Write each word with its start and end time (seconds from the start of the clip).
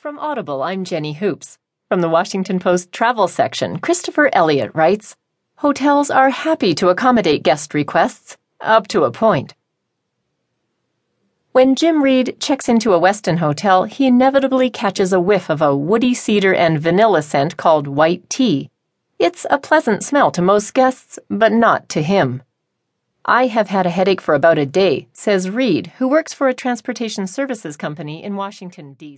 From 0.00 0.20
Audible, 0.20 0.62
I'm 0.62 0.84
Jenny 0.84 1.14
Hoops. 1.14 1.58
From 1.88 2.02
the 2.02 2.08
Washington 2.08 2.60
Post 2.60 2.92
travel 2.92 3.26
section, 3.26 3.80
Christopher 3.80 4.30
Elliott 4.32 4.70
writes 4.72 5.16
Hotels 5.56 6.08
are 6.08 6.30
happy 6.30 6.72
to 6.76 6.90
accommodate 6.90 7.42
guest 7.42 7.74
requests, 7.74 8.36
up 8.60 8.86
to 8.88 9.02
a 9.02 9.10
point. 9.10 9.56
When 11.50 11.74
Jim 11.74 12.00
Reed 12.00 12.36
checks 12.38 12.68
into 12.68 12.92
a 12.92 13.00
Westin 13.00 13.38
hotel, 13.38 13.84
he 13.84 14.06
inevitably 14.06 14.70
catches 14.70 15.12
a 15.12 15.18
whiff 15.18 15.50
of 15.50 15.60
a 15.60 15.74
woody 15.74 16.14
cedar 16.14 16.54
and 16.54 16.80
vanilla 16.80 17.20
scent 17.20 17.56
called 17.56 17.88
white 17.88 18.30
tea. 18.30 18.70
It's 19.18 19.46
a 19.50 19.58
pleasant 19.58 20.04
smell 20.04 20.30
to 20.30 20.40
most 20.40 20.74
guests, 20.74 21.18
but 21.28 21.50
not 21.50 21.88
to 21.88 22.02
him. 22.02 22.44
I 23.24 23.48
have 23.48 23.66
had 23.66 23.84
a 23.84 23.90
headache 23.90 24.20
for 24.20 24.36
about 24.36 24.58
a 24.58 24.64
day, 24.64 25.08
says 25.12 25.50
Reed, 25.50 25.88
who 25.98 26.06
works 26.06 26.32
for 26.32 26.46
a 26.46 26.54
transportation 26.54 27.26
services 27.26 27.76
company 27.76 28.22
in 28.22 28.36
Washington, 28.36 28.92
D.C. 28.92 29.16